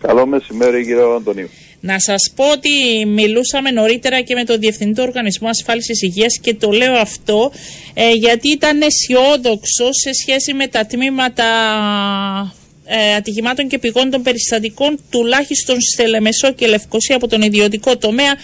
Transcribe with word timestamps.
Καλό 0.00 0.26
μεσημέρι 0.26 0.84
κύριε 0.84 1.14
Αντωνίου. 1.16 1.50
Να 1.80 1.98
σας 1.98 2.32
πω 2.36 2.50
ότι 2.50 2.70
μιλούσαμε 3.06 3.70
νωρίτερα 3.70 4.20
και 4.20 4.34
με 4.34 4.44
τον 4.44 4.60
Διευθυντή 4.60 4.92
του 4.92 5.04
Οργανισμού 5.06 5.48
Ασφάλισης 5.48 6.02
Υγείας 6.02 6.38
και 6.38 6.54
το 6.54 6.70
λέω 6.70 6.94
αυτό 6.94 7.52
ε, 7.94 8.10
γιατί 8.10 8.48
ήταν 8.48 8.82
αισιόδοξο 8.82 9.92
σε 9.92 10.12
σχέση 10.12 10.54
με 10.54 10.66
τα 10.66 10.86
τμήματα 10.86 11.44
ε, 12.84 13.14
ατυχημάτων 13.14 13.68
και 13.68 13.78
πηγών 13.78 14.10
των 14.10 14.22
περιστατικών 14.22 14.98
τουλάχιστον 15.10 15.80
στη 15.80 16.08
Λεμεσό 16.08 16.52
και 16.52 16.66
Λευκοσία 16.66 17.16
από 17.16 17.28
τον 17.28 17.42
ιδιωτικό 17.42 17.96
τομέα 17.96 18.34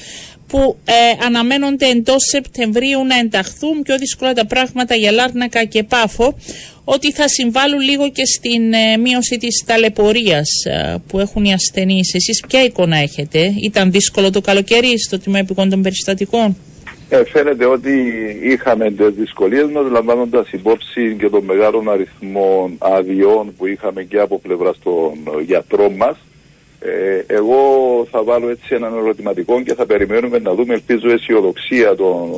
που 0.47 0.77
ε, 0.85 1.25
αναμένονται 1.27 1.87
εντός 1.87 2.23
Σεπτεμβρίου 2.31 3.05
να 3.05 3.19
ενταχθούν 3.19 3.83
πιο 3.83 3.99
δύσκολα 3.99 4.33
τα 4.33 4.47
πράγματα 4.47 4.95
για 4.95 5.13
Λάρνακα 5.13 5.65
και 5.65 5.83
Πάφο 5.83 6.35
ότι 6.85 7.13
θα 7.13 7.29
συμβάλλουν 7.29 7.81
λίγο 7.81 8.11
και 8.11 8.25
στην 8.27 8.73
ε, 8.73 8.97
μείωση 8.97 9.37
της 9.37 9.65
ταλαιπωρίας 9.67 10.49
ε, 10.65 10.95
που 11.09 11.19
έχουν 11.19 11.45
οι 11.45 11.53
ασθενείς. 11.53 12.15
Εσείς 12.15 12.45
ποια 12.49 12.65
εικόνα 12.65 12.97
έχετε, 12.97 13.55
ήταν 13.63 13.91
δύσκολο 13.91 14.31
το 14.31 14.41
καλοκαίρι 14.41 14.99
στο 14.99 15.19
τμήμα 15.19 15.39
επικών 15.39 15.69
των 15.69 15.83
περιστατικών; 15.83 16.57
Ε, 17.09 17.25
φαίνεται 17.25 17.65
ότι 17.65 17.91
είχαμε 18.43 18.91
τις 18.91 19.15
δυσκολίες 19.17 19.71
μας, 19.71 19.91
λαμβάνοντας 19.91 20.53
υπόψη 20.53 21.17
και 21.19 21.29
τον 21.29 21.45
μεγάλο 21.45 21.85
αριθμό 21.87 22.71
αδειών 22.79 23.55
που 23.57 23.67
είχαμε 23.67 24.03
και 24.03 24.19
από 24.19 24.39
πλευράς 24.39 24.79
των 24.83 25.13
γιατρών 25.47 25.93
μας. 25.93 26.17
Ε, 26.81 27.35
εγώ 27.35 27.61
θα 28.11 28.23
βάλω 28.23 28.49
έτσι 28.49 28.75
έναν 28.75 28.95
ερωτηματικό 28.95 29.63
και 29.63 29.75
θα 29.75 29.87
περιμένουμε 29.87 30.39
να 30.39 30.55
δούμε, 30.55 30.75
ελπίζω, 30.75 31.11
αισιοδοξία 31.11 31.95
των, 31.95 32.31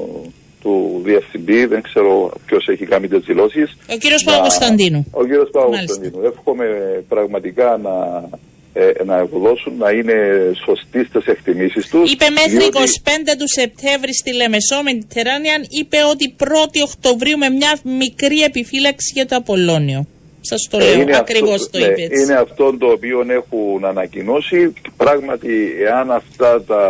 του 0.62 1.00
Διευθυντή. 1.04 1.66
Δεν 1.66 1.82
ξέρω 1.82 2.32
ποιος 2.46 2.68
έχει 2.68 2.86
κάνει 2.86 3.08
τις 3.08 3.24
δηλώσεις. 3.24 3.76
Ο 3.90 3.96
κύριος 3.96 4.22
Παπακοσταντίνου. 4.24 5.06
Ο 5.10 5.24
κύριος 5.24 5.50
Παπακοσταντίνου. 5.50 6.20
Εύχομαι 6.24 6.66
πραγματικά 7.08 7.76
να, 7.82 8.24
ε, 8.72 9.04
να 9.04 9.16
ευωδώσουν, 9.18 9.76
να 9.76 9.90
είναι 9.90 10.16
σωστοί 10.64 11.04
στις 11.04 11.24
εκτιμήσεις 11.26 11.88
τους. 11.88 12.12
Είπε 12.12 12.30
μέχρι 12.30 12.58
διότι... 12.58 12.78
25 13.04 13.34
του 13.38 13.48
Σεπτέμβρη 13.48 14.14
στη 14.14 14.34
Λεμεσό 14.34 14.76
Mediterranean, 14.88 15.62
είπε 15.80 15.96
ότι 16.10 16.34
1η 16.38 16.80
Οκτωβρίου 16.84 17.38
με 17.38 17.48
μια 17.48 17.78
μικρή 17.82 18.40
επιφύλαξη 18.40 19.10
για 19.14 19.26
το 19.26 19.36
Απολώνιο. 19.36 20.06
Σας 20.48 20.68
το 20.70 20.78
λέω, 20.78 21.16
ακριβώς 21.18 21.70
το 21.70 21.78
ναι, 21.78 21.84
είπε 21.84 22.02
έτσι. 22.02 22.22
Είναι 22.22 22.34
αυτό 22.34 22.76
το 22.78 22.86
οποίο 22.86 23.24
έχουν 23.28 23.84
ανακοινώσει. 23.84 24.72
Πράγματι, 24.96 25.74
εάν 25.80 26.10
αυτά 26.10 26.62
τα 26.62 26.82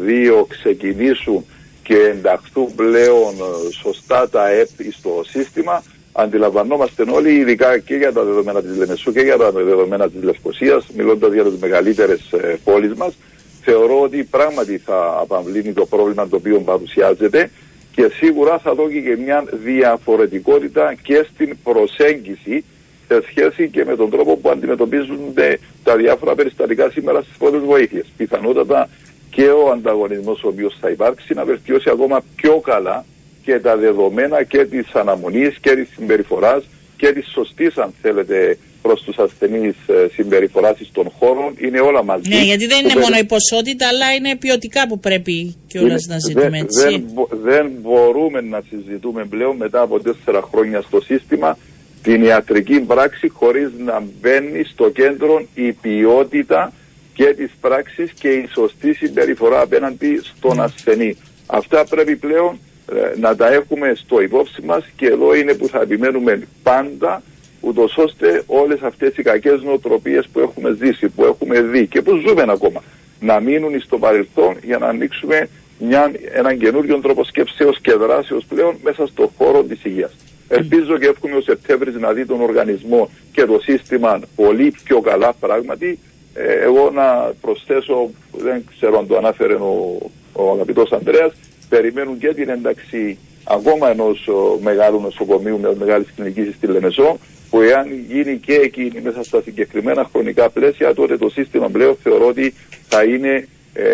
δύο 0.00 0.46
ξεκινήσουν 0.48 1.44
και 1.82 1.96
ενταχθούν 1.96 2.74
πλέον 2.74 3.34
σωστά 3.82 4.28
τα 4.28 4.50
ΕΠ 4.50 4.68
στο 4.92 5.22
σύστημα, 5.26 5.82
αντιλαμβανόμαστε 6.12 7.04
όλοι, 7.10 7.34
ειδικά 7.34 7.78
και 7.78 7.94
για 7.94 8.12
τα 8.12 8.22
δεδομένα 8.22 8.62
της 8.62 8.76
Λεμεσού 8.76 9.12
και 9.12 9.20
για 9.20 9.36
τα 9.36 9.50
δεδομένα 9.50 10.10
της 10.10 10.22
Λευκοσίας, 10.22 10.86
μιλώντας 10.96 11.32
για 11.32 11.44
τις 11.44 11.58
μεγαλύτερες 11.60 12.32
ε, 12.32 12.58
πόλεις 12.64 12.94
μας, 12.94 13.14
θεωρώ 13.62 14.00
ότι 14.00 14.24
πράγματι 14.24 14.78
θα 14.78 15.18
απαμβλύνει 15.20 15.72
το 15.72 15.86
πρόβλημα 15.86 16.28
το 16.28 16.36
οποίο 16.36 16.60
παρουσιάζεται 16.60 17.50
και 17.94 18.10
σίγουρα 18.14 18.58
θα 18.58 18.74
δώσει 18.74 19.02
και 19.02 19.16
μια 19.24 19.44
διαφορετικότητα 19.64 20.94
και 21.02 21.26
στην 21.34 21.56
προσέγγιση 21.62 22.64
σε 23.08 23.22
σχέση 23.28 23.68
και 23.68 23.84
με 23.84 23.96
τον 23.96 24.10
τρόπο 24.10 24.36
που 24.36 24.50
αντιμετωπίζονται 24.50 25.58
τα 25.84 25.96
διάφορα 25.96 26.34
περιστατικά 26.34 26.90
σήμερα 26.90 27.22
στις 27.22 27.36
πρώτες 27.36 27.60
βοήθειες. 27.60 28.06
Πιθανότατα 28.16 28.88
και 29.30 29.46
ο 29.46 29.70
ανταγωνισμός 29.70 30.42
ο 30.42 30.48
οποίος 30.48 30.76
θα 30.80 30.90
υπάρξει 30.90 31.34
να 31.34 31.44
βελτιώσει 31.44 31.90
ακόμα 31.90 32.24
πιο 32.36 32.60
καλά 32.60 33.04
και 33.44 33.58
τα 33.58 33.76
δεδομένα 33.76 34.42
και 34.42 34.64
της 34.64 34.94
αναμονής 34.94 35.58
και 35.60 35.74
της 35.74 35.88
συμπεριφοράς 35.96 36.64
και 36.96 37.12
της 37.12 37.30
σωστής 37.32 37.76
αν 37.76 37.94
θέλετε 38.02 38.58
προς 38.82 39.02
τους 39.02 39.16
ασθενείς 39.18 39.74
ε, 39.86 40.08
συμπεριφοράς 40.12 40.76
των 40.92 41.10
χώρων 41.18 41.54
είναι 41.60 41.80
όλα 41.80 42.04
μαζί. 42.04 42.28
Ναι, 42.28 42.42
γιατί 42.42 42.66
δεν 42.66 42.84
είναι 42.84 43.00
μόνο 43.00 43.16
η 43.16 43.24
ποσότητα 43.24 43.88
αλλά 43.88 44.12
είναι 44.12 44.36
ποιοτικά 44.36 44.88
που 44.88 44.98
πρέπει 44.98 45.56
κιόλας 45.66 46.06
να 46.08 46.18
ζητούμε 46.18 46.58
έτσι. 46.58 46.80
Δεν, 46.80 47.04
δεν 47.42 47.70
μπορούμε 47.82 48.40
να 48.40 48.62
συζητούμε 48.70 49.24
πλέον 49.24 49.56
μετά 49.56 49.80
από 49.80 50.00
τέσσερα 50.00 50.42
χρόνια 50.50 50.80
στο 50.80 51.00
σύστημα 51.00 51.58
την 52.04 52.22
ιατρική 52.22 52.80
πράξη 52.80 53.28
χωρίς 53.28 53.70
να 53.78 54.02
μπαίνει 54.20 54.64
στο 54.64 54.90
κέντρο 54.90 55.46
η 55.54 55.72
ποιότητα 55.72 56.72
και 57.14 57.24
της 57.24 57.50
πράξης 57.60 58.12
και 58.12 58.28
η 58.28 58.48
σωστή 58.52 58.94
συμπεριφορά 58.94 59.60
απέναντι 59.60 60.20
στον 60.22 60.60
ασθενή. 60.60 61.16
Αυτά 61.46 61.84
πρέπει 61.84 62.16
πλέον 62.16 62.58
ε, 62.92 63.18
να 63.18 63.36
τα 63.36 63.52
έχουμε 63.52 63.92
στο 63.94 64.20
υπόψη 64.20 64.62
μας 64.62 64.84
και 64.96 65.06
εδώ 65.06 65.34
είναι 65.34 65.54
που 65.54 65.68
θα 65.68 65.80
επιμένουμε 65.80 66.46
πάντα 66.62 67.22
ούτως 67.60 67.96
ώστε 67.96 68.42
όλες 68.46 68.80
αυτές 68.82 69.16
οι 69.16 69.22
κακές 69.22 69.62
νοοτροπίες 69.62 70.28
που 70.32 70.40
έχουμε 70.40 70.76
ζήσει, 70.80 71.08
που 71.08 71.24
έχουμε 71.24 71.60
δει 71.60 71.86
και 71.86 72.02
που 72.02 72.16
ζούμε 72.26 72.44
ακόμα 72.48 72.82
να 73.20 73.40
μείνουν 73.40 73.80
στο 73.80 73.98
παρελθόν 73.98 74.56
για 74.62 74.78
να 74.78 74.86
ανοίξουμε 74.86 75.48
μια, 75.78 76.12
έναν 76.32 76.58
καινούριο 76.58 76.98
τρόπο 76.98 77.24
σκέψεως 77.24 77.80
και 77.80 77.92
δράσεως 77.92 78.44
πλέον 78.48 78.76
μέσα 78.82 79.06
στο 79.06 79.32
χώρο 79.38 79.62
της 79.62 79.84
υγείας. 79.84 80.12
Ελπίζω 80.56 80.98
και 80.98 81.06
εύχομαι 81.06 81.36
ο 81.36 81.40
Σεπτέμβρης 81.40 81.94
να 81.94 82.12
δει 82.12 82.26
τον 82.26 82.40
οργανισμό 82.40 83.10
και 83.32 83.44
το 83.44 83.58
σύστημα 83.62 84.20
πολύ 84.36 84.74
πιο 84.84 85.00
καλά 85.00 85.32
πράγματι. 85.32 85.98
Ε, 86.34 86.52
εγώ 86.52 86.90
να 86.90 87.32
προσθέσω, 87.40 88.10
δεν 88.32 88.64
ξέρω 88.76 88.98
αν 88.98 89.06
το 89.06 89.16
ανάφερε 89.16 89.54
ο, 89.54 89.98
ο 90.32 90.50
αγαπητός 90.52 90.92
Ανδρέας, 90.92 91.32
περιμένουν 91.68 92.18
και 92.18 92.34
την 92.34 92.48
ένταξη 92.48 93.18
ακόμα 93.44 93.90
ενός 93.90 94.28
μεγάλου 94.60 95.00
νοσοκομείου 95.00 95.58
με 95.60 95.74
μεγάλης 95.78 96.06
κλινικής 96.16 96.54
στη 96.54 96.66
Λεμεσό, 96.66 97.18
που 97.50 97.60
εάν 97.60 97.86
γίνει 98.08 98.38
και 98.38 98.54
εκείνη 98.54 99.00
μέσα 99.00 99.22
στα 99.22 99.42
συγκεκριμένα 99.42 100.08
χρονικά 100.12 100.50
πλαίσια, 100.50 100.94
τότε 100.94 101.16
το 101.16 101.28
σύστημα 101.28 101.68
πλέον 101.68 101.96
θεωρώ 102.02 102.26
ότι 102.26 102.54
θα 102.88 103.04
είναι 103.04 103.48
ε, 103.72 103.84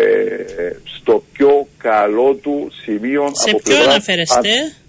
στο 0.83 1.23
πιο 1.33 1.67
καλό 1.77 2.33
του 2.41 2.71
σημείο. 2.83 3.29
Σε 3.33 3.49
από 3.49 3.59
ποιο 3.63 3.83
αναφέρεστε; 3.83 4.49
Ε, 4.49 4.80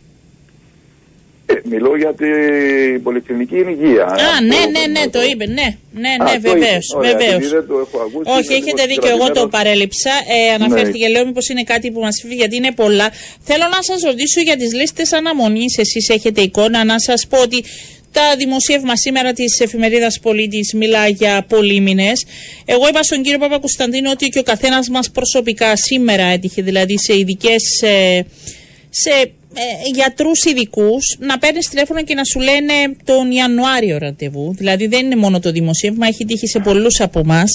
μιλώ 1.64 1.96
για 1.96 2.14
την 2.14 3.02
πολυκλινική 3.02 3.56
υγεία. 3.56 4.04
Α, 4.04 4.40
ναι, 4.40 4.56
ναι, 4.56 5.00
ναι, 5.00 5.08
το 5.08 5.22
είπε, 5.22 5.46
ναι, 5.46 5.76
ναι, 5.92 6.24
ναι, 6.24 6.38
βεβαίως. 6.38 6.96
Όχι, 8.24 8.52
έχετε 8.52 8.86
δίκιο, 8.86 9.08
εγώ 9.08 9.30
το 9.32 9.48
παρέλειψα. 9.48 10.10
Ε, 10.10 10.52
αναφέρθηκε, 10.54 11.06
ναι. 11.06 11.12
λέω, 11.12 11.26
μήπως 11.26 11.48
είναι 11.48 11.62
κάτι 11.62 11.90
που 11.90 12.00
μας 12.00 12.20
φύγει, 12.22 12.34
γιατί 12.34 12.56
είναι 12.56 12.72
πολλά. 12.72 13.10
Θέλω 13.42 13.64
να 13.70 13.82
σας 13.82 14.02
ρωτήσω 14.02 14.40
για 14.40 14.56
τις 14.56 14.72
λίστες 14.74 15.12
αναμονής. 15.12 15.78
Εσείς 15.78 16.08
έχετε 16.08 16.40
εικόνα, 16.40 16.84
να 16.84 16.98
σας 16.98 17.26
πω 17.26 17.38
ότι 17.40 17.64
τα 18.12 18.36
δημοσίευμα 18.38 18.96
σήμερα 18.96 19.32
της 19.32 19.60
εφημερίδας 19.60 20.20
Πολίτης 20.20 20.72
μιλά 20.74 21.08
για 21.08 21.44
πολύμηνες. 21.48 22.24
Εγώ 22.64 22.88
είπα 22.88 23.02
στον 23.02 23.22
κύριο 23.22 23.38
Παπακουσταντίνο 23.38 24.10
ότι 24.10 24.28
και 24.28 24.38
ο 24.38 24.42
καθένας 24.42 24.88
μας 24.88 25.10
προσωπικά 25.10 25.76
σήμερα 25.76 26.24
έτυχε 26.24 26.62
δηλαδή 26.62 26.98
σε 26.98 27.18
ειδικές. 27.18 27.82
Ε, 27.82 28.24
σε 28.90 29.32
ε, 29.54 29.88
γιατρούς 29.94 30.44
ειδικούς 30.44 31.16
να 31.18 31.38
παίρνεις 31.38 31.68
τηλέφωνο 31.68 32.02
και 32.02 32.14
να 32.14 32.24
σου 32.24 32.40
λένε 32.40 32.96
τον 33.04 33.30
Ιανουάριο 33.30 33.98
ραντεβού. 33.98 34.54
Δηλαδή 34.54 34.86
δεν 34.86 35.04
είναι 35.04 35.16
μόνο 35.16 35.40
το 35.40 35.50
δημοσίευμα, 35.50 36.06
έχει 36.06 36.24
τύχει 36.24 36.46
σε 36.46 36.58
πολλούς 36.58 37.00
από 37.00 37.18
εμάς. 37.18 37.54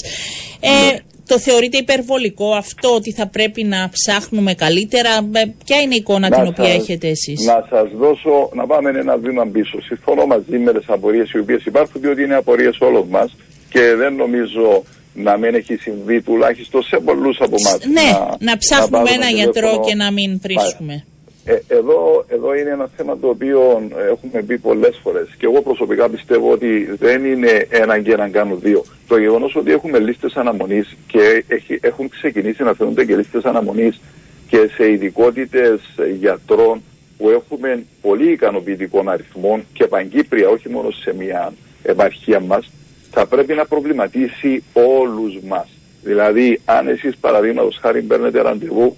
Ε, 0.60 0.96
το 1.26 1.38
θεωρείτε 1.38 1.76
υπερβολικό 1.76 2.54
αυτό 2.54 2.94
ότι 2.94 3.12
θα 3.12 3.26
πρέπει 3.26 3.64
να 3.64 3.88
ψάχνουμε 3.92 4.54
καλύτερα. 4.54 5.10
Ε, 5.32 5.42
ποια 5.64 5.80
είναι 5.80 5.94
η 5.94 5.96
εικόνα 6.00 6.30
την 6.30 6.46
οποία 6.46 6.72
έχετε 6.72 7.08
εσείς; 7.08 7.44
Να 7.44 7.66
σας 7.70 7.90
δώσω, 7.96 8.50
να 8.54 8.66
πάμε 8.66 8.90
ένα 8.90 9.16
βήμα 9.16 9.46
πίσω. 9.46 9.80
Συμφωνώ 9.82 10.26
μαζί 10.26 10.58
με 10.58 10.72
τις 10.72 10.88
απορίες 10.88 11.30
οι 11.30 11.38
οποίες 11.38 11.64
υπάρχουν, 11.64 12.00
διότι 12.00 12.22
είναι 12.22 12.34
απορίες 12.34 12.78
όλων 12.80 13.06
μας 13.08 13.36
και 13.70 13.94
δεν 13.94 14.14
νομίζω 14.14 14.82
να 15.14 15.36
μην 15.36 15.54
έχει 15.54 15.76
συμβεί 15.76 16.22
τουλάχιστον 16.22 16.82
σε 16.82 16.96
πολλούς 17.04 17.38
από 17.40 17.56
εμάς. 17.58 17.78
Ναι, 17.86 18.10
να, 18.10 18.36
να 18.38 18.56
ψάχνουμε 18.56 19.02
να 19.02 19.14
ένα 19.14 19.28
γιατρό 19.28 19.80
και 19.86 19.94
να 19.94 20.10
μην 20.10 20.40
βρίσκουμε. 20.42 21.04
Ε, 21.50 21.58
εδώ, 21.68 22.24
εδώ 22.28 22.54
είναι 22.54 22.70
ένα 22.70 22.88
θέμα 22.96 23.18
το 23.18 23.28
οποίο 23.28 23.88
έχουμε 24.08 24.42
πει 24.42 24.58
πολλές 24.58 25.00
φορές 25.02 25.28
και 25.38 25.46
εγώ 25.46 25.62
προσωπικά 25.62 26.08
πιστεύω 26.08 26.50
ότι 26.50 26.94
δεν 26.98 27.24
είναι 27.24 27.66
έναν 27.68 28.02
και 28.02 28.12
έναν 28.12 28.30
κάνουν 28.30 28.60
δύο. 28.60 28.84
Το 29.08 29.18
γεγονός 29.18 29.56
ότι 29.56 29.72
έχουμε 29.72 29.98
λίστες 29.98 30.36
αναμονής 30.36 30.96
και 31.06 31.44
έχει, 31.48 31.78
έχουν 31.82 32.08
ξεκινήσει 32.08 32.62
να 32.62 32.74
φαίνονται 32.74 33.04
και 33.04 33.16
λίστες 33.16 33.44
αναμονής 33.44 34.00
και 34.48 34.70
σε 34.74 34.90
ειδικότητες 34.90 35.80
γιατρών 36.18 36.82
που 37.18 37.30
έχουμε 37.30 37.84
πολύ 38.00 38.30
ικανοποιητικών 38.30 39.08
αριθμών 39.08 39.64
και 39.72 39.86
παγκύπρια 39.86 40.48
όχι 40.48 40.68
μόνο 40.68 40.90
σε 40.90 41.14
μια 41.14 41.52
επαρχία 41.82 42.40
μας 42.40 42.70
θα 43.10 43.26
πρέπει 43.26 43.54
να 43.54 43.66
προβληματίσει 43.66 44.64
όλους 44.72 45.38
μας. 45.46 45.68
Δηλαδή 46.02 46.60
αν 46.64 46.88
εσείς 46.88 47.16
παραδείγματος 47.16 47.78
χάρη 47.80 48.02
παίρνετε 48.02 48.40
ραντεβού 48.40 48.96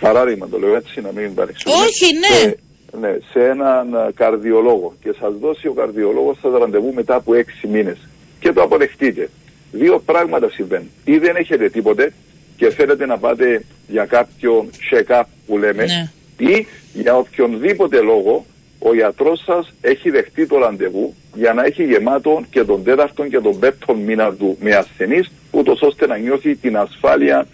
παράδειγμα 0.00 0.48
το 0.48 0.58
λέω 0.58 0.76
έτσι 0.76 1.00
να 1.00 1.12
μην 1.12 1.34
παρεξηγούμε. 1.34 1.84
Όχι, 1.84 2.06
ναι. 2.14 2.54
ναι, 3.00 3.18
σε 3.32 3.44
έναν 3.44 3.94
ε, 3.94 4.12
καρδιολόγο 4.14 4.94
και 5.02 5.14
σας 5.20 5.34
δώσει 5.40 5.68
ο 5.68 5.72
καρδιολόγος 5.72 6.38
σας 6.42 6.52
ραντεβού 6.58 6.92
μετά 6.94 7.14
από 7.14 7.34
έξι 7.34 7.66
μήνες 7.66 8.08
και 8.40 8.52
το 8.52 8.62
αποδεχτείτε. 8.62 9.28
Δύο 9.72 9.98
πράγματα 9.98 10.50
συμβαίνουν. 10.50 10.90
Ή 11.04 11.18
δεν 11.18 11.36
έχετε 11.36 11.68
τίποτε 11.68 12.12
και 12.56 12.70
θέλετε 12.70 13.06
να 13.06 13.18
πάτε 13.18 13.64
για 13.88 14.04
κάποιον 14.04 14.70
check-up 14.90 15.22
που 15.46 15.58
λέμε 15.58 15.84
ναι. 15.84 16.10
ή 16.48 16.66
για 16.92 17.16
οποιονδήποτε 17.16 18.00
λόγο 18.00 18.44
ο 18.78 18.94
γιατρός 18.94 19.42
σας 19.44 19.72
έχει 19.80 20.10
δεχτεί 20.10 20.46
το 20.46 20.58
ραντεβού 20.58 21.14
για 21.34 21.52
να 21.52 21.64
έχει 21.64 21.84
γεμάτο 21.84 22.44
και 22.50 22.64
τον 22.64 22.84
τέταρτο 22.84 23.26
και 23.26 23.40
τον 23.40 23.58
πέμπτο 23.58 23.94
μήνα 23.94 24.32
του 24.32 24.56
με 24.60 24.74
ασθενείς, 24.74 25.30
ούτως 25.50 25.82
ώστε 25.82 26.06
να 26.06 26.16
νιώθει 26.16 26.56
την 26.56 26.76
ασφάλεια 26.76 27.46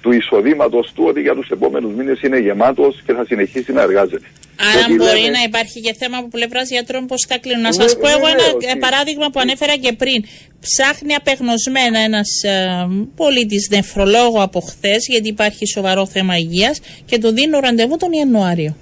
του 0.00 0.12
εισοδήματος 0.12 0.92
του 0.94 1.04
ότι 1.06 1.20
για 1.20 1.34
τους 1.34 1.48
επόμενους 1.48 1.94
μήνες 1.94 2.20
είναι 2.22 2.38
γεμάτος 2.38 3.02
και 3.06 3.12
θα 3.12 3.24
συνεχίσει 3.24 3.72
να 3.72 3.82
εργάζεται. 3.82 4.26
Άρα 4.74 4.86
μπορεί 4.96 5.30
να 5.30 5.42
υπάρχει 5.46 5.80
και 5.80 5.94
θέμα 5.98 6.16
από 6.18 6.28
πλευράς 6.28 6.70
γιατρών 6.70 7.06
πώς 7.06 7.24
θα 7.28 7.38
κλείνουν. 7.38 7.62
Να 7.62 7.72
σας 7.72 7.96
πω 7.96 8.08
εγώ 8.08 8.26
ένα 8.70 8.78
παράδειγμα 8.78 9.30
που 9.30 9.40
ανέφερα 9.40 9.76
και 9.76 9.92
πριν. 9.92 10.24
Ψάχνει 10.60 11.14
απεγνωσμένα 11.14 11.98
ένας 11.98 12.42
ε, 12.42 12.86
πολίτης 13.16 13.68
νεφρολόγο 13.70 14.42
από 14.42 14.60
χθες, 14.60 15.06
γιατί 15.08 15.28
υπάρχει 15.28 15.66
σοβαρό 15.66 16.06
θέμα 16.06 16.36
υγείας 16.36 16.80
και 17.04 17.18
του 17.18 17.32
δίνω 17.32 17.58
ραντεβού 17.60 17.96
τον 17.96 18.12
Ιανουάριο. 18.12 18.76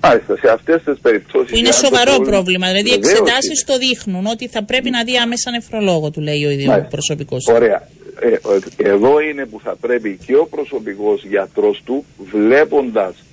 Μάλιστα, 0.00 0.36
σε 0.36 0.48
αυτές 0.50 0.82
τις 0.84 0.98
περιπτώσεις. 1.02 1.50
Που 1.50 1.56
είναι 1.56 1.72
σοβαρό 1.72 2.16
πρόβλημα. 2.18 2.66
Δηλαδή, 2.66 2.90
οι 2.90 2.92
εξετάσεις 2.92 3.64
το 3.64 3.78
δείχνουν 3.78 4.26
ότι 4.26 4.48
θα 4.48 4.64
πρέπει 4.64 4.90
να 4.90 5.04
δει 5.04 5.16
άμεσα 5.16 5.50
νεφρολόγο, 5.50 6.10
του 6.10 6.20
λέει 6.20 6.44
ο 6.44 6.50
ίδιο 6.50 6.86
προσωπικός. 6.90 7.46
Ωραία. 7.46 7.88
Ε, 8.20 8.36
εδώ 8.76 9.20
είναι 9.20 9.46
που 9.46 9.60
θα 9.60 9.76
πρέπει 9.80 10.18
και 10.26 10.36
ο 10.36 10.46
προσωπικός 10.46 11.24
γιατρός 11.24 11.82
του 11.84 12.04
βλέποντας 12.32 13.24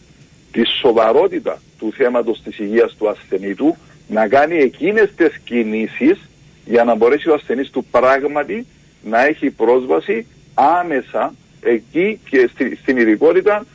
τη 0.52 0.62
σοβαρότητα 0.82 1.62
του 1.78 1.94
θέματος 1.96 2.42
της 2.44 2.60
υγείας 2.60 2.96
του 2.98 3.10
ασθενή 3.10 3.56
του 3.56 3.78
να 4.08 4.28
κάνει 4.28 4.58
εκείνες 4.58 5.14
τις 5.16 5.40
κινήσεις 5.44 6.30
για 6.66 6.84
να 6.84 6.96
μπορέσει 6.96 7.30
ο 7.30 7.34
ασθενής 7.34 7.70
του 7.70 7.86
πράγματι 7.92 8.66
να 9.04 9.26
έχει 9.26 9.50
πρόσβαση 9.50 10.28
άμεσα 10.54 11.34
εκεί 11.62 12.20
και 12.30 12.50
στην 12.82 12.98
ειδικότητα 12.98 13.66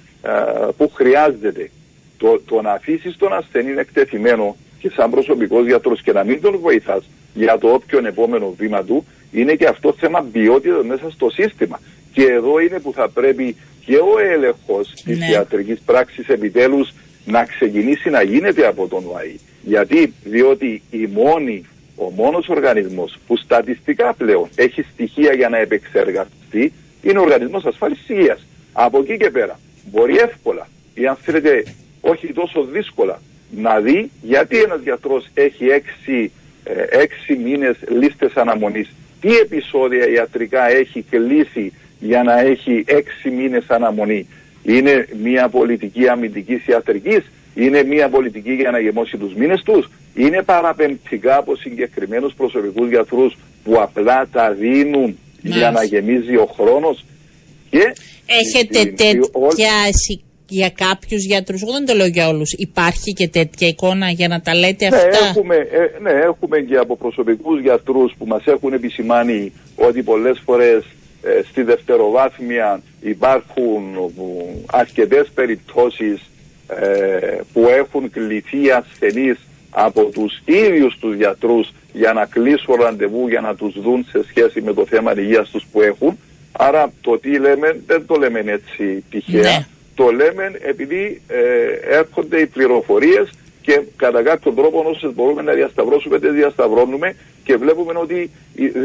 που 0.76 0.90
χρειάζεται. 0.94 1.70
Το, 2.18 2.40
το 2.46 2.62
να 2.62 2.72
αφήσεις 2.72 3.16
τον 3.16 3.32
ασθενή 3.32 3.70
εκτεθειμένο 3.78 4.56
και 4.78 4.90
σαν 4.90 5.10
προσωπικός 5.10 5.66
γιατρός 5.66 6.02
και 6.02 6.12
να 6.12 6.24
μην 6.24 6.40
τον 6.40 6.58
βοηθάς 6.58 7.04
για 7.34 7.58
το 7.58 7.68
όποιον 7.68 8.06
επόμενο 8.06 8.54
βήμα 8.58 8.84
του 8.84 9.06
είναι 9.32 9.54
και 9.54 9.66
αυτό 9.66 9.94
θέμα 9.98 10.28
ποιότητας 10.32 10.84
μέσα 10.84 11.10
στο 11.10 11.30
σύστημα. 11.30 11.80
Και 12.12 12.24
εδώ 12.24 12.60
είναι 12.60 12.78
που 12.80 12.92
θα 12.92 13.08
πρέπει 13.08 13.56
και 13.84 13.96
ο 13.96 14.18
έλεγχος 14.32 14.92
της 15.04 15.18
ναι. 15.18 15.30
ιατρικής 15.30 15.80
πράξης 15.84 16.28
επιτέλους 16.28 16.92
να 17.24 17.44
ξεκινήσει 17.44 18.10
να 18.10 18.22
γίνεται 18.22 18.66
από 18.66 18.88
τον 18.88 19.04
ΟΑΗ. 19.06 19.38
Γιατί, 19.62 20.12
διότι 20.24 20.82
η 20.90 21.06
μόνη, 21.06 21.66
ο 21.96 22.10
μόνος 22.10 22.48
οργανισμός 22.48 23.18
που 23.26 23.36
στατιστικά 23.36 24.14
πλέον 24.14 24.48
έχει 24.54 24.82
στοιχεία 24.92 25.32
για 25.32 25.48
να 25.48 25.58
επεξεργαστεί 25.58 26.72
είναι 27.02 27.18
ο 27.18 27.22
Οργανισμός 27.22 27.64
Ασφάλισης 27.64 28.08
Υγείας. 28.08 28.46
Από 28.72 28.98
εκεί 28.98 29.16
και 29.16 29.30
πέρα 29.30 29.60
μπορεί 29.90 30.16
εύκολα 30.16 30.68
ή 30.94 31.06
αν 31.06 31.16
θέλετε 31.16 31.64
όχι 32.00 32.32
τόσο 32.32 32.64
δύσκολα 32.64 33.20
να 33.50 33.80
δει 33.80 34.10
γιατί 34.22 34.58
ένας 34.58 34.80
γιατρός 34.82 35.28
έχει 35.34 35.64
έξι, 35.64 36.32
ε, 36.64 37.00
έξι 37.02 37.36
μήνες 37.36 37.76
λίστες 37.88 38.32
αναμονής 38.34 38.88
τι 39.20 39.36
επεισόδια 39.36 40.08
ιατρικά 40.08 40.70
έχει 40.70 41.04
κλείσει 41.10 41.72
για 42.00 42.22
να 42.22 42.40
έχει 42.40 42.84
έξι 42.86 43.30
μήνες 43.30 43.64
αναμονή; 43.68 44.26
Είναι 44.62 45.08
μια 45.22 45.48
πολιτική 45.48 46.08
αμυντικής 46.08 46.66
ιατρικής, 46.66 47.24
είναι 47.54 47.82
μια 47.82 48.08
πολιτική 48.08 48.52
για 48.52 48.70
να 48.70 48.78
γεμώσει 48.78 49.16
τους 49.16 49.34
μήνες 49.34 49.62
τους, 49.62 49.90
είναι 50.14 50.42
παραπεμπτικά 50.42 51.36
από 51.36 51.56
συγκεκριμένους 51.56 52.34
προσωπικούς 52.34 52.88
γιατρούς 52.88 53.36
που 53.64 53.80
απλά 53.80 54.28
τα 54.32 54.52
δίνουν 54.52 55.18
για 55.42 55.70
να 55.70 55.82
γεμίζει 55.82 56.36
ο 56.36 56.46
χρόνος; 56.56 57.04
Και 57.70 57.92
Έχετε 58.26 58.84
τέτοια 58.84 59.74
για 60.48 60.70
κάποιους 60.70 61.24
γιατρούς, 61.24 61.62
εγώ 61.62 61.72
δεν 61.72 61.86
το 61.86 61.94
λέω 61.94 62.06
για 62.06 62.28
όλους, 62.28 62.52
υπάρχει 62.52 63.12
και 63.12 63.28
τέτοια 63.28 63.68
εικόνα 63.68 64.10
για 64.10 64.28
να 64.28 64.40
τα 64.40 64.54
λέτε 64.54 64.88
ναι, 64.88 64.96
αυτά; 64.96 65.26
Έχουμε, 65.28 65.56
ε, 65.56 66.00
ναι, 66.00 66.10
έχουμε 66.10 66.58
και 66.58 66.76
από 66.76 66.96
προσωπικούς 66.96 67.60
γιατρούς 67.60 68.14
που 68.18 68.26
μας 68.26 68.44
έχουν 68.46 68.72
επισημάνει 68.72 69.52
ότι 69.76 70.02
πολλές 70.02 70.42
φορές 70.44 70.84
ε, 71.22 71.42
στη 71.48 71.62
δευτεροβάθμια 71.62 72.82
υπάρχουν 73.00 74.12
αρκετές 74.66 75.28
περιπτώσεις 75.34 76.20
ε, 76.68 77.38
που 77.52 77.68
έχουν 77.68 78.10
κληθεί 78.10 78.70
ασθενείς 78.70 79.38
από 79.70 80.04
τους 80.04 80.42
ίδιους 80.44 80.98
τους 80.98 81.14
γιατρούς 81.14 81.72
για 81.92 82.12
να 82.12 82.24
κλείσουν 82.24 82.74
ραντεβού, 82.74 83.28
για 83.28 83.40
να 83.40 83.54
τους 83.54 83.80
δουν 83.80 84.06
σε 84.10 84.24
σχέση 84.28 84.60
με 84.60 84.72
το 84.72 84.86
θέμα 84.86 85.12
υγείας 85.16 85.50
τους 85.50 85.66
που 85.72 85.82
έχουν. 85.82 86.18
Άρα 86.52 86.92
το 87.00 87.18
τι 87.18 87.38
λέμε 87.38 87.80
δεν 87.86 88.06
το 88.06 88.14
λέμε 88.14 88.38
έτσι 88.38 89.04
τυχαία. 89.10 89.42
Ναι. 89.42 89.66
Το 89.98 90.10
λέμε 90.10 90.52
επειδή 90.60 91.20
ε, 91.28 91.96
έρχονται 91.98 92.40
οι 92.40 92.46
πληροφορίες 92.46 93.30
και 93.62 93.80
κατά 93.96 94.22
κάποιον 94.22 94.54
τρόπο 94.54 94.84
όσες 94.86 95.14
μπορούμε 95.14 95.42
να 95.42 95.52
διασταυρώσουμε, 95.52 96.18
δεν 96.18 96.34
διασταυρώνουμε 96.34 97.14
και 97.44 97.56
βλέπουμε 97.56 97.92
ότι, 97.96 98.30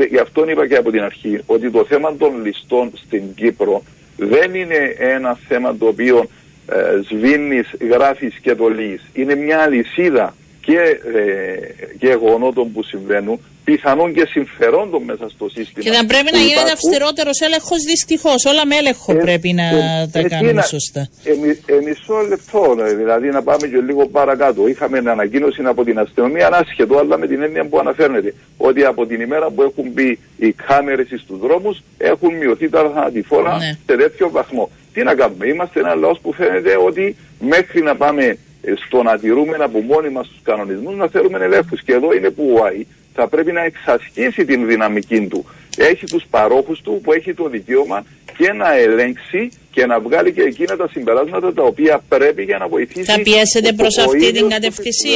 γι' 0.10 0.18
αυτό 0.18 0.50
είπα 0.50 0.68
και 0.68 0.76
από 0.76 0.92
την 0.92 1.02
αρχή, 1.02 1.40
ότι 1.46 1.72
το 1.72 1.86
θέμα 1.86 2.16
των 2.16 2.46
ληστών 2.46 2.92
στην 3.06 3.34
Κύπρο 3.36 3.84
δεν 4.18 4.54
είναι 4.56 4.96
ένα 4.98 5.38
θέμα 5.48 5.76
το 5.78 5.88
οποίο 5.88 6.26
ε, 6.68 7.02
σβήνεις, 7.10 7.76
γράφεις 7.90 8.36
και 8.42 8.56
το 8.56 8.68
λύεις. 8.68 9.02
Είναι 9.14 9.36
μια 9.36 9.60
αλυσίδα 9.60 10.36
και 10.66 10.80
ε, 11.18 11.86
γεγονότων 12.00 12.72
που 12.72 12.84
συμβαίνουν 12.84 13.40
πιθανόν 13.64 14.14
και 14.14 14.26
συμφερόντων 14.26 15.04
μέσα 15.04 15.30
στο 15.30 15.50
σύστημα. 15.50 15.84
Και 15.86 15.92
θα 15.92 16.06
πρέπει 16.06 16.30
να 16.32 16.40
γίνεται 16.40 16.72
αυστηρότερος 16.72 17.40
έλεγχος 17.40 17.84
δυστυχώς. 17.84 18.46
Όλα 18.46 18.66
με 18.66 18.76
έλεγχο 18.76 19.12
ε, 19.12 19.16
πρέπει 19.16 19.54
να 19.54 19.64
ε, 19.64 20.10
τα 20.12 20.22
κάνουμε 20.28 20.62
σωστά. 20.62 21.08
Ε, 21.24 21.32
ε, 21.74 21.82
μισό 21.86 22.18
λεπτό, 22.30 22.76
ε, 22.86 22.94
δηλαδή 22.94 23.28
να 23.30 23.42
πάμε 23.44 23.68
και 23.68 23.80
λίγο 23.88 24.08
παρακάτω. 24.08 24.68
Είχαμε 24.68 24.98
ανακοίνωση 24.98 25.62
από 25.66 25.84
την 25.84 26.00
αστυνομία, 26.00 26.50
άσχετο, 26.54 26.98
αλλά 26.98 27.18
με 27.18 27.28
την 27.28 27.42
έννοια 27.42 27.66
που 27.66 27.80
αναφέρνεται. 27.80 28.34
Ότι 28.58 28.84
από 28.84 29.06
την 29.06 29.22
ημέρα 29.22 29.50
που 29.50 29.62
έχουν 29.62 29.86
μπει 29.94 30.20
οι 30.38 30.52
κάμερες 30.52 31.08
στους 31.08 31.40
δρόμους 31.40 31.84
έχουν 31.98 32.34
μειωθεί 32.36 32.70
τα 32.70 32.92
θανατηφόρα 32.94 33.58
ναι. 33.58 33.78
σε 33.86 33.98
τέτοιο 33.98 34.30
βαθμό. 34.30 34.70
Τι 34.94 35.04
να 35.04 35.14
κάνουμε, 35.16 35.48
είμαστε 35.48 35.80
ένα 35.80 35.96
λαός 35.96 36.20
που 36.22 36.34
φαίνεται 36.34 36.78
ότι 36.86 37.16
μέχρι 37.40 37.82
να 37.82 37.96
πάμε 37.96 38.38
στο 38.86 39.04
να 39.04 39.20
τηρούμε 39.20 39.58
από 39.60 39.80
μόνοι 39.80 40.10
μας 40.10 40.28
τους 40.28 40.40
κανονισμούς 40.44 40.96
να 40.96 41.08
θέλουμε 41.08 41.38
ελέγχου. 41.44 41.76
Και 41.86 41.94
εδώ 41.94 42.14
είναι 42.14 42.30
που 42.30 42.58
ο 42.60 42.64
ΆΗ 42.66 42.86
θα 43.14 43.28
πρέπει 43.28 43.52
να 43.52 43.64
εξασκήσει 43.64 44.46
την 44.46 44.68
δυναμική 44.68 45.28
του. 45.28 45.46
Έχει 45.78 46.06
τους 46.06 46.26
παρόχους 46.30 46.82
του 46.82 47.00
που 47.04 47.14
έχει 47.14 47.34
το 47.34 47.50
δικαίωμα 47.50 48.06
και 48.38 48.54
να 48.54 48.78
ελέγξει 48.78 49.50
και 49.72 49.86
να 49.86 50.00
βγάλει 50.00 50.32
και 50.34 50.42
εκείνα 50.42 50.76
τα 50.76 50.88
συμπεράσματα 50.92 51.54
τα 51.54 51.64
οποία 51.64 52.04
πρέπει 52.08 52.44
για 52.44 52.58
να 52.58 52.68
βοηθήσει. 52.68 53.12
Θα 53.12 53.22
πιέσετε 53.22 53.74
προς 53.74 53.98
αυτή 53.98 54.32
την 54.32 54.50
κατευθυνσή; 54.50 55.16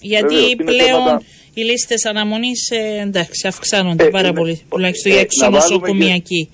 Γιατί 0.00 0.56
πλέον 0.64 1.22
οι 1.54 1.62
λίστες 1.62 2.04
αναμονής 2.04 2.70
ε, 2.70 3.00
εντάξει, 3.00 3.46
αυξάνονται 3.46 4.04
ε, 4.04 4.08
πάρα 4.08 4.28
ναι, 4.28 4.34
πολύ, 4.34 4.62
τουλάχιστον 4.68 5.12
ε, 5.12 5.14
για 5.14 5.22
εξονοσοκομιακή. 5.24 6.50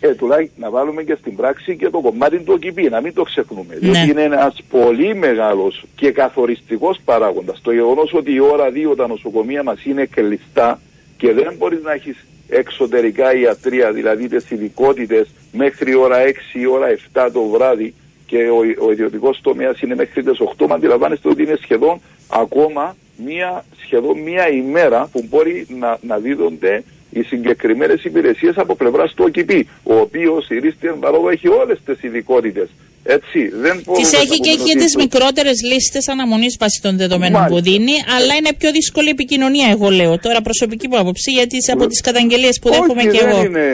Ε, 0.00 0.08
ε, 0.08 0.14
τουλάχιστον 0.14 0.62
να 0.62 0.70
βάλουμε 0.70 1.02
και 1.02 1.16
στην 1.20 1.36
πράξη 1.36 1.76
και 1.76 1.90
το 1.90 2.00
κομμάτι 2.00 2.38
του 2.38 2.52
ΟΚΙΠΗ, 2.56 2.88
να 2.88 3.00
μην 3.00 3.14
το 3.14 3.22
ξεχνούμε. 3.22 3.78
Ναι. 3.80 3.90
Διότι 3.90 4.10
είναι 4.10 4.22
ένας 4.22 4.56
πολύ 4.70 5.14
μεγάλος 5.14 5.84
και 5.96 6.10
καθοριστικός 6.10 7.00
παράγοντας. 7.04 7.60
Το 7.62 7.72
γεγονός 7.72 8.12
ότι 8.12 8.32
η 8.32 8.40
ώρα 8.40 8.70
2 8.92 8.96
τα 8.96 9.06
νοσοκομεία 9.06 9.62
μας 9.62 9.84
είναι 9.84 10.04
κλειστά 10.06 10.80
και 11.16 11.32
δεν 11.32 11.54
μπορείς 11.58 11.82
να 11.82 11.92
έχεις 11.92 12.16
εξωτερικά 12.48 13.34
ιατρία, 13.36 13.92
δηλαδή 13.92 14.28
τις 14.28 14.50
ειδικότητες 14.50 15.28
μέχρι 15.52 15.94
ώρα 15.94 16.16
6 16.18 16.58
ή 16.58 16.66
ώρα 16.66 16.86
7 17.12 17.28
το 17.32 17.42
βράδυ 17.42 17.94
και 18.26 18.48
ο, 18.48 18.86
ο 18.86 18.90
ιδιωτικός 18.92 19.40
τομέας 19.42 19.80
είναι 19.80 19.94
μέχρι 19.94 20.22
τις 20.22 20.38
8, 20.58 20.66
μα 20.66 20.74
αντιλαμβάνεστε 20.74 21.28
ότι 21.28 21.42
είναι 21.42 21.58
σχεδόν 21.62 22.00
ακόμα 22.28 22.96
μία, 23.16 23.64
σχεδόν 23.82 24.18
μία 24.18 24.48
ημέρα 24.48 25.08
που 25.12 25.24
μπορεί 25.28 25.66
να, 25.78 25.98
να 26.00 26.18
δίδονται 26.18 26.82
οι 27.10 27.22
συγκεκριμένες 27.22 28.04
υπηρεσίες 28.04 28.56
από 28.56 28.74
πλευράς 28.74 29.14
του 29.14 29.24
ΟΚΙΠΗ, 29.26 29.68
ο 29.82 29.94
οποίος 29.94 30.48
η 30.48 30.58
Ρίστιαν 30.58 30.98
Μπαρόβα 30.98 31.30
έχει 31.30 31.48
όλες 31.48 31.78
τις 31.84 32.02
ειδικότητες. 32.02 32.68
Έτσι, 33.06 33.48
δεν 33.48 33.82
Τις 33.94 34.12
έχει 34.12 34.38
και 34.40 34.50
έχει 34.50 34.76
τις 34.76 34.96
μικρότερες 34.96 35.62
λίστες 35.72 36.08
αναμονής 36.08 36.56
βάσει 36.60 36.80
των 36.82 36.96
δεδομένων 36.96 37.46
που 37.46 37.60
δίνει, 37.60 37.92
αλλά 38.16 38.34
είναι 38.34 38.52
πιο 38.58 38.70
δύσκολη 38.70 39.08
επικοινωνία, 39.08 39.68
εγώ 39.70 39.88
λέω 39.90 40.18
τώρα 40.18 40.40
προσωπική 40.40 40.88
μου 40.88 40.98
άποψη, 40.98 41.30
γιατί 41.30 41.56
από 41.72 41.86
τις 41.86 42.00
καταγγελίες 42.00 42.58
που 42.62 42.70
δέχομαι 42.70 43.02
και 43.02 43.18
δεν 43.18 43.28
εγώ. 43.28 43.44
Είναι, 43.44 43.68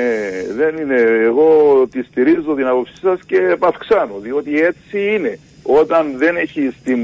δεν 0.56 0.76
είναι. 0.76 1.00
Εγώ 1.24 1.48
τη 1.92 2.02
στηρίζω 2.02 2.54
την 2.54 2.66
άποψή 2.66 2.94
σας 3.02 3.18
και 3.26 3.36
επαυξάνω, 3.36 4.18
διότι 4.22 4.60
έτσι 4.60 5.14
είναι. 5.14 5.38
Όταν 5.62 6.14
δεν 6.16 6.36
έχει 6.36 6.72
την, 6.84 7.00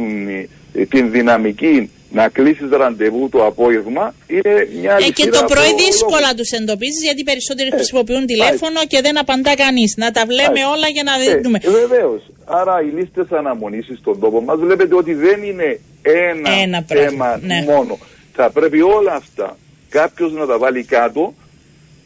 την 0.88 1.10
δυναμική 1.10 1.90
να 2.10 2.28
κλείσεις 2.28 2.68
ραντεβού 2.70 3.28
το 3.28 3.46
απόγευμα 3.46 4.14
είναι 4.26 4.68
μια 4.80 4.96
ε, 5.00 5.10
Και 5.10 5.28
το 5.28 5.44
πρωί 5.44 5.74
δύσκολα 5.74 6.34
τους 6.36 6.50
εντοπίζεις 6.50 7.02
γιατί 7.02 7.22
περισσότεροι 7.22 7.68
ε, 7.72 7.74
χρησιμοποιούν 7.76 8.26
τηλέφωνο 8.26 8.80
και 8.88 9.00
δεν 9.00 9.18
απαντά 9.18 9.54
κανείς. 9.56 9.94
Να 9.96 10.10
τα 10.10 10.24
βλέπουμε 10.26 10.64
όλα 10.74 10.88
για 10.88 11.02
να 11.02 11.12
ε, 11.32 11.40
δούμε. 11.40 11.58
Ε, 11.62 11.70
Βεβαίως. 11.70 12.22
Άρα 12.44 12.82
οι 12.82 12.90
λίστες 12.98 13.30
αναμονήσεις 13.30 13.98
στον 13.98 14.20
τόπο 14.20 14.40
μας 14.40 14.58
βλέπετε 14.58 14.94
ότι 14.94 15.14
δεν 15.14 15.42
είναι 15.42 15.80
ένα, 16.02 16.84
θέμα 16.86 17.38
ναι. 17.42 17.64
μόνο. 17.66 17.98
Θα 18.32 18.50
πρέπει 18.50 18.80
όλα 18.80 19.12
αυτά 19.12 19.56
κάποιος 19.88 20.32
να 20.32 20.46
τα 20.46 20.58
βάλει 20.58 20.84
κάτω 20.84 21.34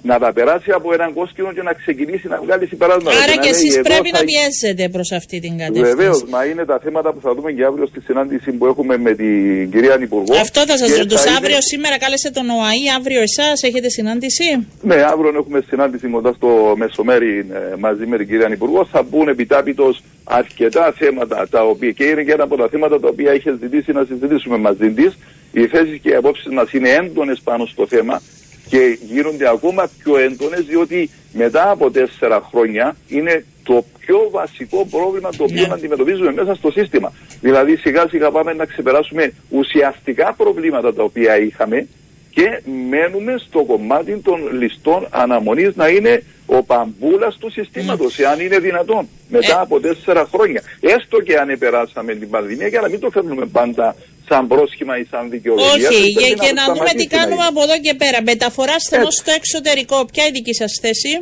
να 0.03 0.19
τα 0.19 0.33
περάσει 0.33 0.71
από 0.71 0.93
έναν 0.93 1.13
κόσκινο 1.13 1.53
και 1.53 1.63
να 1.63 1.73
ξεκινήσει 1.73 2.29
να 2.29 2.41
βγάλει 2.45 2.67
συμπεράσματα. 2.67 3.17
Άρα 3.23 3.37
και 3.37 3.49
εσείς 3.49 3.81
πρέπει 3.81 4.11
να 4.13 4.23
πιέσετε 4.25 4.89
προς 4.89 5.13
αυτή 5.13 5.41
την 5.41 5.59
κατεύθυνση. 5.59 5.95
Βεβαίως, 5.95 6.25
μα 6.25 6.45
είναι 6.45 6.65
τα 6.65 6.79
θέματα 6.83 7.13
που 7.13 7.21
θα 7.21 7.35
δούμε 7.35 7.53
και 7.53 7.65
αύριο 7.65 7.87
στη 7.87 8.01
συνάντηση 8.01 8.53
που 8.53 8.67
έχουμε 8.67 8.99
με 8.99 9.15
την 9.15 9.71
κυρία 9.71 9.99
Υπουργό. 10.01 10.35
Αυτό 10.41 10.61
θα 10.67 10.77
σας 10.77 10.97
ρωτούσα. 10.97 11.31
Αύριο 11.37 11.61
σήμερα 11.61 11.99
κάλεσε 11.99 12.31
τον 12.31 12.49
ΟΑΗ, 12.49 12.85
αύριο 12.99 13.21
εσάς 13.23 13.63
έχετε 13.63 13.89
συνάντηση; 13.89 14.67
Ναι, 14.83 14.95
αύριο 14.95 15.33
έχουμε 15.37 15.63
συνάντηση 15.69 16.09
κοντά 16.09 16.33
στο 16.33 16.75
μεσομέρι 16.77 17.39
ε, 17.39 17.77
μαζί 17.79 18.07
με 18.07 18.17
την 18.17 18.27
κυρία 18.27 18.49
Υπουργό. 18.51 18.85
Θα 18.93 19.03
μπουν 19.03 19.29
επιτάπητος 19.29 20.03
αρκετά 20.25 20.95
θέματα 20.99 21.49
τα 21.51 21.63
οποία 21.65 21.91
και 21.91 22.05
είναι 22.05 22.23
και 22.23 22.33
ένα 22.33 22.43
από 22.43 22.57
τα 22.57 22.69
θέματα 22.69 23.01
τα 23.01 23.09
οποία 23.09 23.35
είχε 23.35 23.57
ζητήσει 23.61 23.93
να 23.93 24.05
συζητήσουμε 24.05 24.57
μαζί 24.57 24.91
της. 24.91 25.19
Οι 25.53 25.67
θέσεις 25.67 25.99
και 26.03 26.09
οι 26.09 26.15
απόψεις 26.15 26.53
μας 26.53 26.73
είναι 26.73 26.89
έντονες 26.89 27.41
πάνω 27.45 27.67
στο 27.67 27.87
θέμα 27.87 28.21
και 28.71 28.99
γίνονται 29.03 29.49
ακόμα 29.49 29.91
πιο 30.03 30.19
έντονες 30.19 30.65
διότι 30.65 31.11
μετά 31.33 31.71
από 31.71 31.91
τέσσερα 31.91 32.49
χρόνια 32.51 32.97
είναι 33.09 33.45
το 33.63 33.85
πιο 33.99 34.29
βασικό 34.31 34.87
πρόβλημα 34.91 35.31
το 35.37 35.43
οποίο 35.43 35.67
ναι. 35.67 35.73
αντιμετωπίζουμε 35.73 36.33
μέσα 36.33 36.55
στο 36.55 36.71
σύστημα. 36.71 37.13
Δηλαδή 37.41 37.77
σιγά 37.77 38.09
σιγά 38.09 38.31
πάμε 38.31 38.53
να 38.53 38.65
ξεπεράσουμε 38.65 39.33
ουσιαστικά 39.49 40.35
προβλήματα 40.37 40.95
τα 40.95 41.03
οποία 41.03 41.39
είχαμε 41.39 41.87
και 42.31 42.63
μένουμε 42.89 43.35
στο 43.39 43.65
κομμάτι 43.65 44.17
των 44.17 44.59
ληστών 44.59 45.07
αναμονής 45.11 45.77
να 45.77 45.89
είναι 45.89 46.23
ο 46.47 46.63
παμπούλας 46.63 47.37
του 47.37 47.51
συστήματος, 47.51 48.17
mm. 48.17 48.23
εάν 48.23 48.41
είναι 48.41 48.59
δυνατόν, 48.59 49.09
μετά 49.29 49.59
ε. 49.59 49.61
από 49.61 49.81
τέσσερα 49.81 50.29
χρόνια. 50.33 50.63
Έστω 50.81 51.21
και 51.21 51.37
αν 51.37 51.49
επεράσαμε 51.49 52.15
την 52.15 52.31
πανδημία, 52.31 52.67
για 52.67 52.81
να 52.81 52.89
μην 52.89 53.01
το 53.01 53.11
φέρνουμε 53.11 53.47
πάντα 53.47 53.97
σαν 54.31 54.47
πρόσχημα 54.47 54.99
ή 54.99 55.05
σαν 55.11 55.31
δικαιολογία. 55.31 55.89
Όχι, 55.89 56.09
για, 56.19 56.27
για 56.43 56.53
να, 56.53 56.65
δούμε 56.75 56.93
τι 56.99 57.07
κάνουμε 57.07 57.45
από 57.51 57.63
εδώ 57.63 57.79
και 57.87 57.95
πέρα. 57.95 58.19
Μεταφορά 58.23 58.77
στενό 58.79 59.11
στο 59.11 59.31
εξωτερικό, 59.41 59.97
ποια 60.13 60.23
είναι 60.25 60.37
η 60.37 60.39
δική 60.39 60.55
σας 60.55 60.73
θέση; 60.83 61.13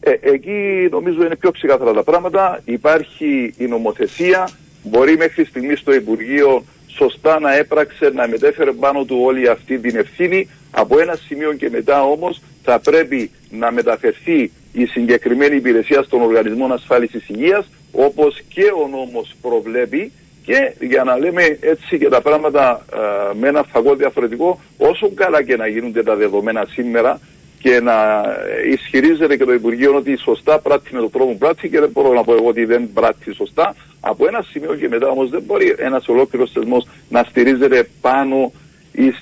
Ε, 0.00 0.12
εκεί 0.34 0.60
νομίζω 0.90 1.24
είναι 1.24 1.36
πιο 1.36 1.50
ξεκάθαρα 1.50 1.92
τα 1.92 2.02
πράγματα. 2.02 2.60
Υπάρχει 2.64 3.54
η 3.56 3.66
νομοθεσία. 3.66 4.48
Μπορεί 4.82 5.16
μέχρι 5.16 5.44
στιγμή 5.44 5.76
στο 5.76 5.92
Υπουργείο 5.94 6.64
σωστά 6.86 7.40
να 7.40 7.54
έπραξε 7.54 8.10
να 8.14 8.28
μετέφερε 8.28 8.72
πάνω 8.72 9.04
του 9.04 9.18
όλη 9.28 9.48
αυτή 9.48 9.78
την 9.78 9.96
ευθύνη. 9.96 10.48
Από 10.70 10.98
ένα 10.98 11.14
σημείο 11.26 11.52
και 11.52 11.70
μετά 11.70 12.02
όμως 12.02 12.40
θα 12.62 12.78
πρέπει 12.78 13.30
να 13.50 13.72
μεταφερθεί 13.72 14.50
η 14.72 14.84
συγκεκριμένη 14.86 15.56
υπηρεσία 15.56 16.02
στον 16.02 16.22
Οργανισμό 16.22 16.66
Ασφάλισης 16.72 17.28
Υγείας 17.28 17.66
όπως 17.92 18.40
και 18.54 18.64
ο 18.82 18.88
νόμος 18.88 19.34
προβλέπει 19.42 20.12
και 20.44 20.72
για 20.80 21.04
να 21.04 21.18
λέμε 21.18 21.58
έτσι 21.60 21.98
και 21.98 22.08
τα 22.08 22.20
πράγματα 22.20 22.84
ε, 22.94 23.34
με 23.34 23.48
ένα 23.48 23.62
φαγό 23.62 23.94
διαφορετικό, 23.94 24.60
όσο 24.78 25.10
καλά 25.14 25.42
και 25.42 25.56
να 25.56 25.66
γίνονται 25.66 26.02
τα 26.02 26.16
δεδομένα 26.16 26.66
σήμερα 26.70 27.20
και 27.58 27.80
να 27.80 28.22
ισχυρίζεται 28.70 29.36
και 29.36 29.44
το 29.44 29.52
Υπουργείο 29.52 29.94
ότι 29.94 30.16
σωστά 30.16 30.58
πράττει 30.58 30.94
με 30.94 31.00
τον 31.00 31.10
τρόπο 31.10 31.36
πράττει 31.36 31.68
και 31.68 31.80
δεν 31.80 31.90
μπορώ 31.90 32.12
να 32.12 32.24
πω 32.24 32.32
εγώ 32.32 32.46
ότι 32.46 32.64
δεν 32.64 32.92
πράττει 32.94 33.34
σωστά. 33.34 33.74
Από 34.00 34.26
ένα 34.26 34.42
σημείο 34.42 34.74
και 34.74 34.88
μετά 34.88 35.08
όμως 35.08 35.30
δεν 35.30 35.42
μπορεί 35.42 35.74
ένας 35.78 36.08
ολόκληρος 36.08 36.50
θεσμός 36.52 36.86
να 37.08 37.22
στηρίζεται 37.22 37.88
πάνω 38.00 38.52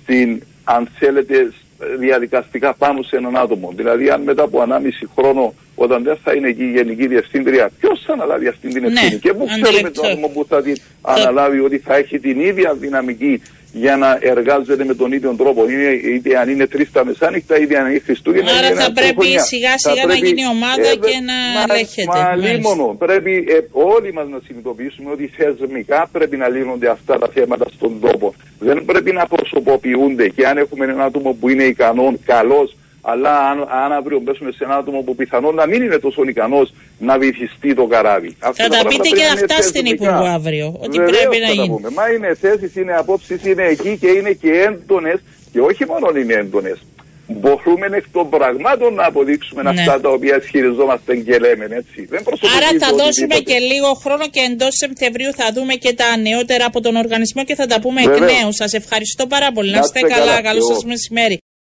στην, 0.01 0.43
αν 0.65 0.89
θέλετε, 0.99 1.53
διαδικαστικά 1.99 2.75
πάνω 2.75 3.03
σε 3.03 3.17
έναν 3.17 3.37
άτομο. 3.37 3.73
Δηλαδή, 3.77 4.11
αν 4.11 4.23
μετά 4.23 4.43
από 4.43 4.63
1,5 4.69 5.11
χρόνο, 5.19 5.55
όταν 5.75 6.03
δεν 6.03 6.17
θα 6.25 6.33
είναι 6.35 6.49
εκεί 6.49 6.63
η 6.63 6.71
Γενική 6.71 7.07
Διευθύντρια, 7.07 7.71
ποιος 7.81 8.03
θα 8.07 8.13
αναλάβει 8.13 8.47
αυτή 8.49 8.69
την 8.69 8.85
ευθύνη; 8.85 9.11
Ναι, 9.11 9.17
και 9.17 9.33
πού 9.33 9.47
ξέρουμε 9.63 9.91
το 9.91 10.07
άτομο 10.07 10.29
που 10.29 10.47
θα 10.49 10.63
την 10.63 10.77
αναλάβει 11.03 11.61
ότι 11.61 11.79
θα 11.79 11.97
έχει 11.97 12.19
την 12.19 12.41
ίδια 12.41 12.75
δυναμική 12.75 13.43
για 13.73 13.97
να 13.97 14.19
εργάζεται 14.21 14.85
με 14.85 14.95
τον 14.95 15.13
ίδιο 15.13 15.35
τρόπο. 15.35 15.71
Είναι, 15.71 15.91
είτε 16.15 16.39
αν 16.39 16.49
είναι 16.49 16.67
τρεις 16.67 16.93
τα 16.93 17.05
μεσάνυχτα, 17.05 17.61
είτε 17.61 17.79
αν 17.79 17.91
είναι 17.91 17.99
Χριστούγεννα. 17.99 18.51
Άρα 18.53 18.75
θα 18.75 18.93
πρέπει 18.93 19.41
σιγά 19.41 19.79
σιγά 19.79 20.07
να 20.07 20.15
γίνει 20.15 20.47
ομάδα 20.47 20.89
ε, 20.89 20.95
και 20.95 21.21
να 21.25 21.59
μα, 21.59 21.75
ελέγχεται. 21.75 22.19
Μα 22.19 22.37
λίμωνο. 22.37 22.97
Πρέπει 22.99 23.45
ε, 23.49 23.59
όλοι 23.73 24.13
μας 24.13 24.29
να 24.29 24.41
συνειδητοποιήσουμε 24.47 25.11
ότι 25.11 25.33
θεσμικά 25.37 26.09
πρέπει 26.13 26.37
να 26.37 26.49
λύνονται 26.49 26.89
αυτά 26.89 27.19
τα 27.19 27.29
θέματα 27.35 27.67
στον 27.75 28.01
τόπο. 28.01 28.35
Δεν 28.59 28.85
πρέπει 28.85 29.13
να 29.13 29.27
προσωποποιούνται 29.27 30.29
και 30.29 30.47
αν 30.47 30.59
έχουμε 30.59 30.85
έναν 30.85 31.01
άτομο 31.01 31.33
που 31.41 31.49
είναι 31.49 31.65
ικανό, 31.65 32.15
καλός, 32.25 32.77
αλλά 33.01 33.39
αν, 33.51 33.59
αν 33.85 33.93
αύριο 33.93 34.19
μπέσουμε 34.21 34.51
σε 34.51 34.65
ένα 34.65 34.77
άτομο 34.77 35.01
που 35.01 35.15
πιθανόν 35.15 35.55
να 35.55 35.67
μην 35.67 35.83
είναι 35.83 35.99
τόσο 35.99 36.23
ικανός 36.23 36.73
να 36.99 37.19
βυθιστεί 37.19 37.75
το 37.75 37.87
καράβι. 37.87 38.37
Θα 38.39 38.69
τα 38.69 38.83
πείτε 38.89 39.09
και 39.09 39.25
αυτά 39.25 39.63
στην 39.63 39.87
Υπουργό 39.87 40.25
αύριο. 40.25 40.77
Ότι 40.81 40.99
Βεβαίως 40.99 41.17
πρέπει 41.17 41.45
να 41.47 41.63
γίνει. 41.63 41.81
Μα 41.95 42.11
είναι 42.11 42.35
θέσεις, 42.35 42.77
είναι 42.77 42.95
απόψεις, 42.97 43.45
είναι 43.45 43.63
εκεί 43.63 43.99
και 43.99 44.09
είναι 44.09 44.33
και 44.33 44.51
έντονες. 44.51 45.21
Και 45.53 45.61
όχι 45.61 45.87
μόνο 45.87 46.19
είναι 46.19 46.35
έντονες. 46.35 46.79
Μπορούμε 47.27 47.87
εκ 47.93 48.05
των 48.13 48.29
πραγμάτων 48.31 48.95
να 48.95 49.05
αποδείξουμε 49.07 49.63
ναι. 49.63 49.69
αυτά 49.69 50.01
τα 50.01 50.09
οποία 50.09 50.37
ισχυριζόμαστε 50.37 51.17
και 51.17 51.39
λέμε. 51.39 51.65
Έτσι. 51.65 52.07
Δεν 52.11 52.23
Άρα 52.57 52.69
θα 52.79 52.97
δώσουμε 52.97 53.37
και 53.39 53.59
λίγο 53.59 53.93
χρόνο 53.95 54.29
και 54.29 54.41
εντός 54.51 54.75
Σεπτεμβρίου 54.77 55.33
θα 55.35 55.53
δούμε 55.55 55.75
και 55.75 55.93
τα 55.93 56.17
νεότερα 56.17 56.65
από 56.65 56.81
τον 56.81 56.97
οργανισμό 56.97 57.45
και 57.45 57.55
θα 57.55 57.67
τα 57.67 57.81
πούμε 57.81 58.01
Βεβαίως. 58.03 58.31
εκ 58.31 58.41
νέου. 58.41 58.53
Σας 58.53 58.73
ευχαριστώ 58.73 59.27
πάρα 59.27 59.53
πολύ. 59.53 59.71
Να 59.71 59.79
είστε 59.79 60.01
καλά. 60.01 60.15
καλά. 60.15 60.43
Καλό 60.43 60.61
σας 60.63 60.85
μεσημέρι. 60.85 61.39